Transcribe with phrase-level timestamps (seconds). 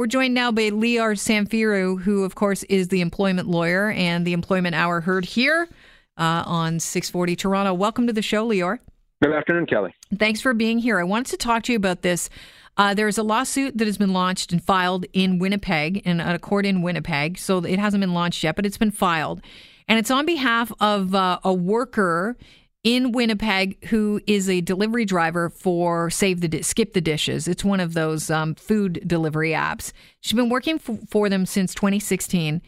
[0.00, 4.32] We're joined now by Lior Samfiru, who, of course, is the employment lawyer and the
[4.32, 5.68] Employment Hour heard here
[6.16, 7.74] uh, on 640 Toronto.
[7.74, 8.78] Welcome to the show, Lior.
[9.22, 9.94] Good afternoon, Kelly.
[10.18, 10.98] Thanks for being here.
[10.98, 12.30] I wanted to talk to you about this.
[12.78, 16.64] Uh, there's a lawsuit that has been launched and filed in Winnipeg, in a court
[16.64, 17.36] in Winnipeg.
[17.36, 19.42] So it hasn't been launched yet, but it's been filed.
[19.86, 22.38] And it's on behalf of uh, a worker
[22.82, 27.46] in Winnipeg who is a delivery driver for Save the Skip the Dishes.
[27.46, 29.92] It's one of those um, food delivery apps.
[30.20, 32.62] She's been working for them since 2016.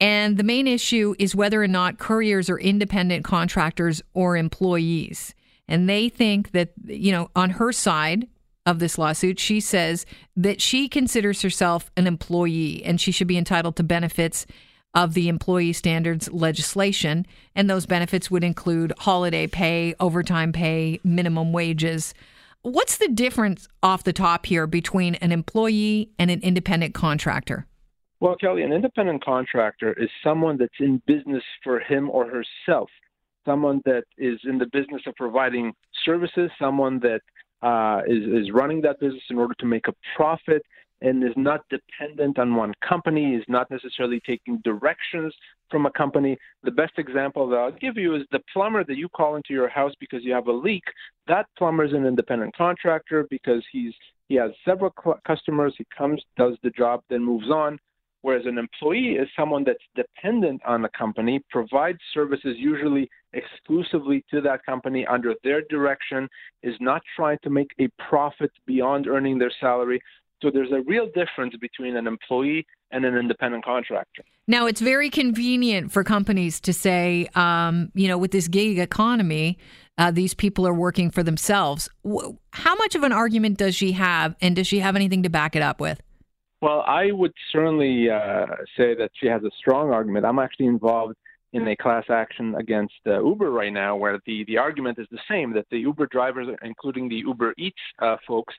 [0.00, 5.34] And the main issue is whether or not couriers are independent contractors or employees.
[5.66, 8.28] And they think that, you know, on her side
[8.64, 10.06] of this lawsuit, she says
[10.36, 14.46] that she considers herself an employee and she should be entitled to benefits
[14.94, 17.26] of the employee standards legislation.
[17.54, 22.14] And those benefits would include holiday pay, overtime pay, minimum wages.
[22.62, 27.66] What's the difference off the top here between an employee and an independent contractor?
[28.20, 32.90] Well, Kelly, an independent contractor is someone that's in business for him or herself,
[33.46, 35.72] someone that is in the business of providing
[36.04, 37.20] services, someone that
[37.62, 40.62] uh, is is running that business in order to make a profit
[41.00, 45.34] and is not dependent on one company, is not necessarily taking directions
[45.70, 46.36] from a company.
[46.64, 49.68] The best example that I'll give you is the plumber that you call into your
[49.68, 50.84] house because you have a leak.
[51.26, 53.94] That plumber is an independent contractor because he's
[54.28, 54.92] he has several
[55.26, 55.74] customers.
[55.78, 57.78] He comes, does the job, then moves on.
[58.20, 64.40] Whereas an employee is someone that's dependent on the company, provides services usually exclusively to
[64.40, 66.28] that company under their direction,
[66.62, 70.02] is not trying to make a profit beyond earning their salary.
[70.40, 74.22] So there's a real difference between an employee and an independent contractor.
[74.46, 79.58] Now, it's very convenient for companies to say, um, you know, with this gig economy,
[79.98, 81.88] uh, these people are working for themselves.
[82.52, 85.56] How much of an argument does she have, and does she have anything to back
[85.56, 86.00] it up with?
[86.60, 90.24] Well, I would certainly uh, say that she has a strong argument.
[90.24, 91.14] I'm actually involved
[91.52, 95.20] in a class action against uh, Uber right now, where the, the argument is the
[95.30, 98.54] same that the Uber drivers, including the Uber Eats uh, folks,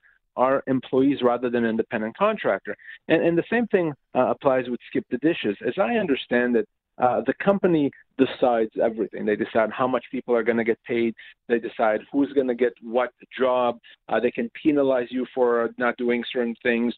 [0.46, 2.76] are employees rather than independent contractor.
[3.10, 5.58] And, and the same thing uh, applies with Skip the Dishes.
[5.70, 6.68] As I understand it,
[7.06, 9.26] uh, the company decides everything.
[9.26, 11.14] They decide how much people are going to get paid.
[11.48, 13.80] They decide who's going to get what job.
[14.10, 16.94] Uh, they can penalize you for not doing certain things.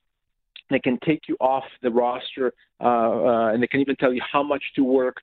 [0.72, 2.48] They can take you off the roster,
[2.80, 5.18] uh, uh, and they can even tell you how much to work.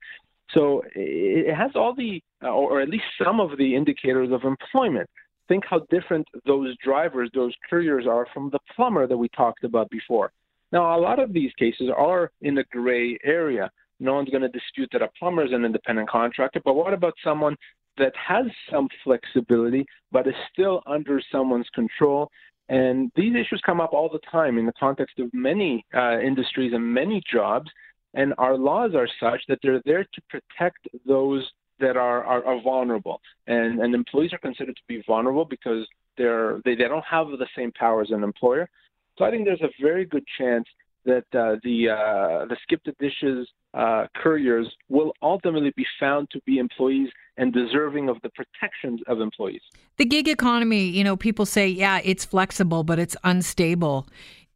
[0.54, 5.08] So it has all the, or at least some of the indicators of employment.
[5.48, 9.88] Think how different those drivers, those couriers are from the plumber that we talked about
[9.90, 10.30] before.
[10.72, 13.70] Now, a lot of these cases are in the gray area.
[14.00, 17.14] No one's going to dispute that a plumber is an independent contractor, but what about
[17.24, 17.56] someone
[17.96, 22.30] that has some flexibility but is still under someone's control
[22.68, 26.72] and these issues come up all the time in the context of many uh, industries
[26.74, 27.70] and many jobs.
[28.14, 31.48] And our laws are such that they're there to protect those
[31.80, 33.20] that are, are, are vulnerable.
[33.46, 37.46] And, and employees are considered to be vulnerable because they're, they, they don't have the
[37.56, 38.68] same power as an employer.
[39.16, 40.66] So I think there's a very good chance
[41.04, 46.40] that uh, the uh, the skip the dishes uh, couriers will ultimately be found to
[46.46, 49.60] be employees and deserving of the protections of employees.
[49.96, 54.06] The gig economy, you know, people say, yeah, it's flexible, but it's unstable.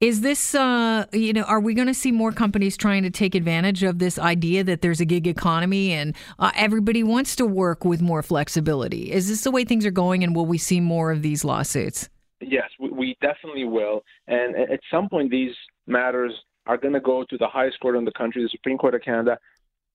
[0.02, 3.36] Is this, uh, you know, are we going to see more companies trying to take
[3.36, 7.84] advantage of this idea that there's a gig economy and uh, everybody wants to work
[7.84, 9.12] with more flexibility?
[9.12, 12.08] Is this the way things are going, and will we see more of these lawsuits?
[12.40, 14.02] Yes, we, definitely will.
[14.26, 15.54] And at some point, these
[15.86, 16.32] matters
[16.66, 19.02] are going to go to the highest court in the country, the Supreme Court of
[19.02, 19.38] Canada,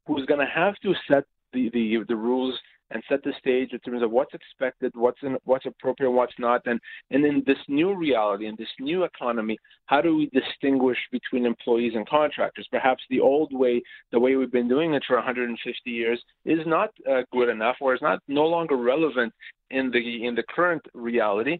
[0.05, 2.57] who's going to have to set the, the, the rules
[2.91, 6.61] and set the stage in terms of what's expected, what's in, what's appropriate, what's not,
[6.65, 6.79] and
[7.11, 11.93] and in this new reality, in this new economy, how do we distinguish between employees
[11.95, 12.67] and contractors?
[12.71, 13.81] Perhaps the old way,
[14.11, 17.93] the way we've been doing it for 150 years, is not uh, good enough, or
[17.93, 19.33] is not no longer relevant
[19.71, 21.59] in the in the current reality.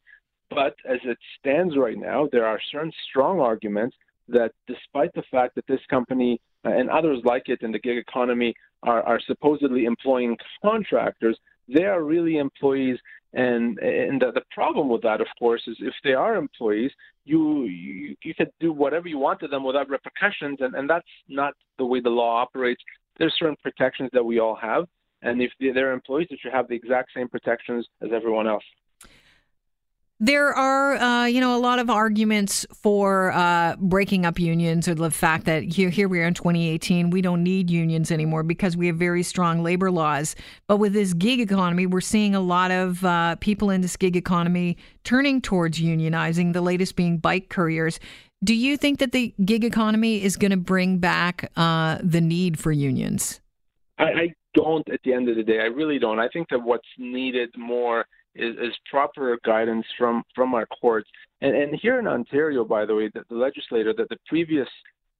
[0.50, 3.98] But as it stands right now, there are certain strong arguments
[4.30, 7.98] that despite the fact that this company uh, and others like it in the gig
[7.98, 8.54] economy
[8.84, 11.38] are, are supposedly employing contractors,
[11.68, 12.98] they are really employees.
[13.34, 16.92] And and the, the problem with that, of course, is if they are employees,
[17.25, 21.06] you you, you could do whatever you want to them without repercussions, and, and that's
[21.28, 22.81] not the way the law operates.
[23.18, 24.86] There's certain protections that we all have,
[25.22, 28.63] and if they're employees, they should have the exact same protections as everyone else.
[30.19, 34.96] There are, uh, you know, a lot of arguments for uh, breaking up unions or
[34.96, 38.75] the fact that here, here we are in 2018, we don't need unions anymore because
[38.75, 40.36] we have very strong labor laws.
[40.66, 44.16] But with this gig economy, we're seeing a lot of uh, people in this gig
[44.16, 48.00] economy turning towards unionizing, the latest being bike couriers.
[48.44, 52.58] Do you think that the gig economy is going to bring back uh, the need
[52.58, 53.40] for unions?
[54.00, 54.88] I, I don't.
[54.90, 56.20] At the end of the day, I really don't.
[56.20, 61.09] I think that what's needed more is, is proper guidance from from our courts.
[61.41, 64.68] And, and here in Ontario, by the way, the, the legislator, that the previous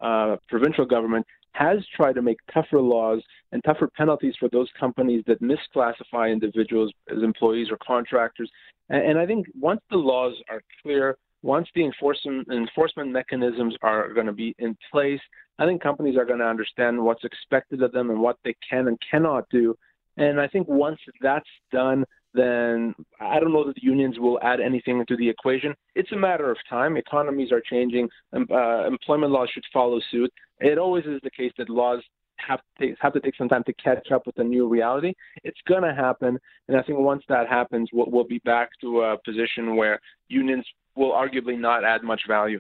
[0.02, 3.22] uh, provincial government has tried to make tougher laws
[3.52, 8.50] and tougher penalties for those companies that misclassify individuals as employees or contractors.
[8.90, 14.14] And, and I think once the laws are clear, once the enforcement enforcement mechanisms are
[14.14, 15.22] going to be in place,
[15.60, 18.88] I think companies are going to understand what's expected of them and what they can
[18.88, 19.76] and cannot do.
[20.18, 22.06] And I think once that's done,
[22.38, 25.74] then I don't know that the unions will add anything to the equation.
[25.96, 26.96] It's a matter of time.
[26.96, 28.08] Economies are changing.
[28.34, 30.32] Uh, employment laws should follow suit.
[30.60, 32.02] It always is the case that laws
[32.38, 35.14] have to, take, have to take some time to catch up with the new reality.
[35.44, 36.38] It's going to happen,
[36.68, 40.66] and I think once that happens, we'll, we'll be back to a position where unions
[40.96, 42.60] will arguably not add much value.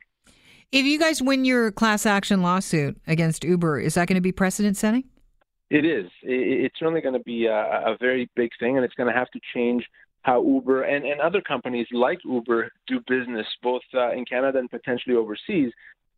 [0.71, 4.31] If you guys win your class action lawsuit against Uber, is that going to be
[4.31, 5.05] precedent setting?
[5.69, 6.09] It is.
[6.23, 9.29] It's certainly going to be a, a very big thing, and it's going to have
[9.31, 9.85] to change
[10.21, 14.69] how Uber and, and other companies like Uber do business, both uh, in Canada and
[14.69, 15.71] potentially overseas.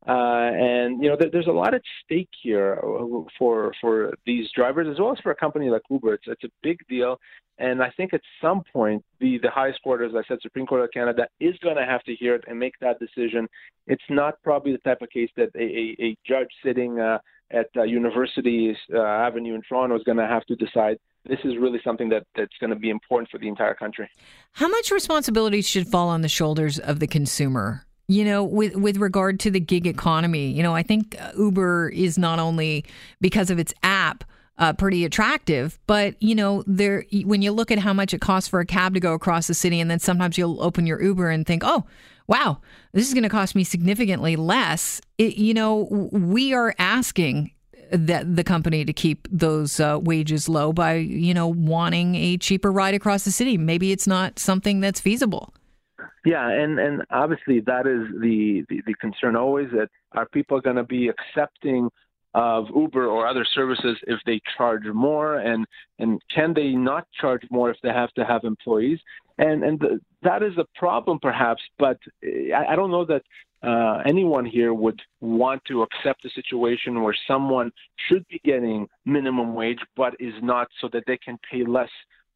[0.07, 4.47] Uh, and you know, there, there's a lot at stake here uh, for for these
[4.55, 6.13] drivers as well as for a company like Uber.
[6.13, 7.19] It's it's a big deal,
[7.57, 10.83] and I think at some point the the highest court, as I said, Supreme Court
[10.83, 13.47] of Canada, is going to have to hear it and make that decision.
[13.87, 17.17] It's not probably the type of case that a, a, a judge sitting uh,
[17.51, 20.97] at uh, University uh, Avenue in Toronto is going to have to decide.
[21.25, 24.09] This is really something that, that's going to be important for the entire country.
[24.53, 27.85] How much responsibility should fall on the shoulders of the consumer?
[28.09, 32.17] you know with with regard to the gig economy you know i think uber is
[32.17, 32.83] not only
[33.21, 34.23] because of its app
[34.59, 35.79] uh, pretty attractive.
[35.87, 38.93] But you know there when you look at how much it costs for a cab
[38.93, 41.85] to go across the city and then sometimes you'll open your uber and think oh
[42.27, 42.59] wow
[42.93, 47.51] this is going to cost me significantly less it, you know we are asking
[47.91, 52.71] that the company to keep those uh, wages low by you know wanting a cheaper
[52.71, 53.57] ride across the city.
[53.57, 55.53] Maybe it's not something that's feasible.
[56.25, 60.75] Yeah, and and obviously that is the the, the concern always that are people going
[60.75, 61.89] to be accepting
[62.33, 65.65] of Uber or other services if they charge more, and
[65.97, 68.99] and can they not charge more if they have to have employees?
[69.37, 73.23] And and the, that is a problem perhaps, but I, I don't know that
[73.61, 77.71] uh, anyone here would want to accept a situation where someone
[78.07, 81.89] should be getting minimum wage but is not, so that they can pay less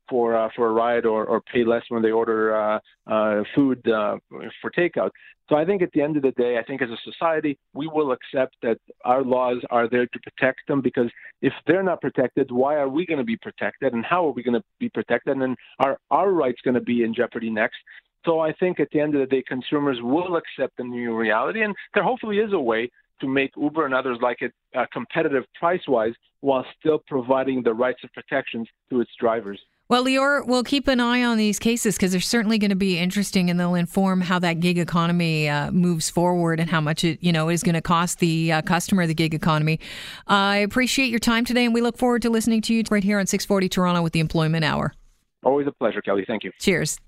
[0.09, 3.87] for uh, for a ride or, or pay less when they order uh, uh, food
[3.87, 4.17] uh,
[4.61, 5.11] for takeout.
[5.49, 7.87] So I think at the end of the day, I think as a society, we
[7.87, 11.09] will accept that our laws are there to protect them because
[11.41, 14.41] if they're not protected, why are we going to be protected and how are we
[14.41, 17.77] going to be protected and are our rights going to be in jeopardy next?
[18.25, 21.61] So I think at the end of the day, consumers will accept the new reality,
[21.61, 22.89] and there hopefully is a way
[23.19, 27.99] to make Uber and others like it uh, competitive price-wise while still providing the rights
[28.01, 29.59] and protections to its drivers.
[29.89, 32.97] Well, Lior, we'll keep an eye on these cases because they're certainly going to be
[32.97, 37.21] interesting, and they'll inform how that gig economy uh, moves forward and how much it,
[37.21, 39.79] you know, is going to cost the uh, customer the gig economy.
[40.29, 43.03] Uh, I appreciate your time today, and we look forward to listening to you right
[43.03, 44.93] here on 640 Toronto with the Employment Hour.
[45.43, 46.23] Always a pleasure, Kelly.
[46.25, 46.51] Thank you.
[46.59, 46.99] Cheers.